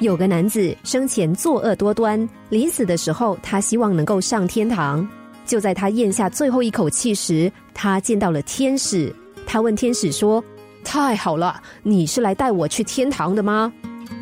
[0.00, 5.08] 有个男子生前作恶多端，临死的时候，他希望能够上天堂。
[5.46, 9.14] 就在他咽下最后一口气时，他见到了天使。
[9.46, 10.42] 他问天使说
[10.82, 13.72] ：“太好了，你是来带我去天堂的吗？”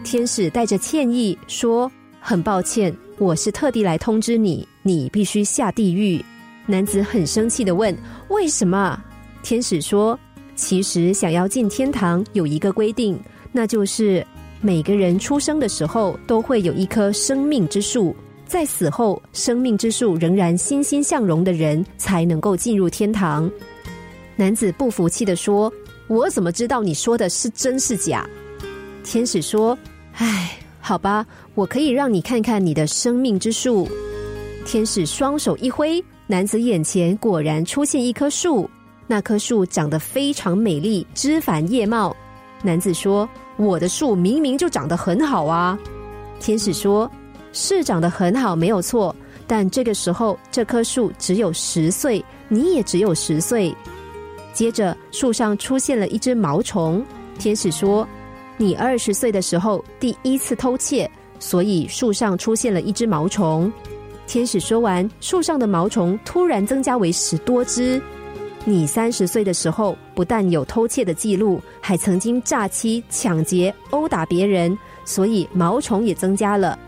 [0.05, 6.23] 天使带着歉意说：“很抱歉，我是特地来通知你，你必须下地狱。”
[6.67, 7.97] 男子很生气的问
[8.29, 9.03] ：“为什么？”
[9.43, 10.19] 天使说
[10.55, 13.19] ：“其实想要进天堂有一个规定，
[13.53, 14.27] 那就是。”
[14.65, 18.15] 每个人出生的时候都会有一棵生命之树，
[18.47, 23.51] 在死后生命之树仍然欣欣向荣的人才能够进入天堂。
[24.37, 25.71] 男子不服气的说
[26.07, 28.25] ：“我怎么知道你说的是真是假？”
[29.03, 29.77] 天使说
[30.15, 33.89] ：“唉，好吧，我可以让你看看你的生命之树。”
[34.65, 38.71] 天使双手一挥，男子眼前果然出现一棵树，
[39.09, 42.17] 那棵树长得非常美丽，枝繁叶茂。
[42.63, 43.29] 男子说。
[43.63, 45.79] 我的树明明就长得很好啊！
[46.41, 47.09] 天使说
[47.53, 49.15] ：“是长得很好，没有错。
[49.47, 53.75] 但这个时候，这棵树只有十岁，你也只有十岁。”
[54.53, 57.05] 接着，树上出现了一只毛虫。
[57.39, 58.07] 天使说
[58.59, 63.73] ：“你二十岁的时候第一次偷窃，所以树上出现了一只毛虫。”
[64.27, 68.03] 天使说完，树上的毛虫突然增加为十多只。
[68.65, 76.79] 你三十岁的时候，不但有偷窃的记录，还曾经诈欺、抢劫、殴打别人，所以毛虫也增加了。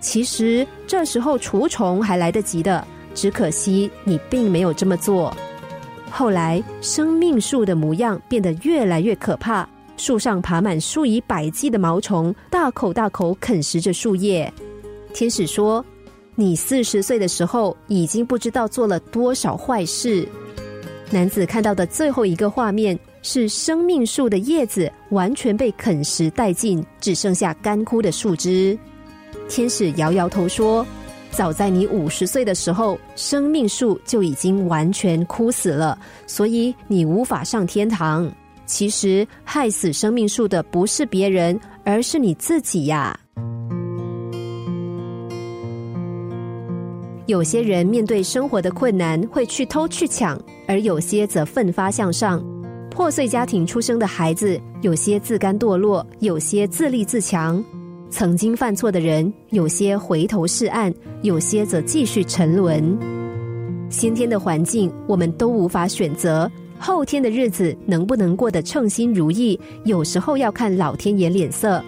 [0.00, 5.36] 其实这时候除虫还来得及的，只可惜你并没有这么做。
[6.08, 14.52] 后来生命树的模样变得越来越可怕，树上爬满数以百计的毛虫，大口大口啃食着树叶。
[15.12, 15.84] 天使说
[16.36, 20.28] ：“你四十岁的时候，已经不知道做了多少坏事。”
[21.10, 28.76] 男子看到的最后一个画面是生命树的叶子完全被啃食殆尽，只剩下干枯的树枝。
[29.48, 30.84] 天使摇摇头说
[31.30, 38.30] ：“早在你五十岁的时候，生命树就已经完全枯死了，所以你无法上天堂。
[38.66, 43.16] 其实害死生命树的不是别人，而是你自己呀。”
[47.26, 52.44] 有些人面对生活的困难会去偷去抢，而有些则奋发向上。
[52.90, 57.64] 破碎家庭出生的孩子，有些自甘堕落，有些自立自强。
[58.10, 62.96] 曾经犯错的人，有些回头是岸，有些则继续沉沦。
[63.88, 71.82] 先天的环境我们都无法选择，后天的日子能不能过得称心如意，有时候要看老天爷脸色。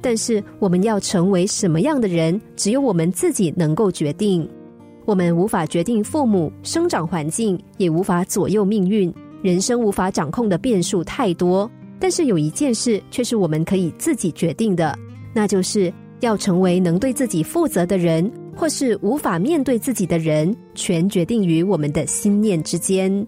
[0.00, 4.48] 但是我们要成为什么样的人，只有我们自己能够决定。
[5.10, 9.12] 我们无法决定父母生长环境，也无法左右命运。
[9.42, 14.96] 人生无法掌控的变数太多，但是有一件事却是我们可以自己决定的，
[15.34, 23.26] 那就是要成为能对自己负责的人，或是无法面对自己的人，全决定于我们的心念之间。